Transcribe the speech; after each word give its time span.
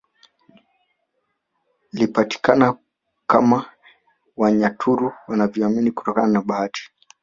Lipatikana 1.93 2.77
kama 3.27 3.65
Wanyaturu 4.37 5.13
wanaovyoamini 5.27 5.89
hutokana 5.89 6.27
na 6.27 6.41
bahati 6.41 6.91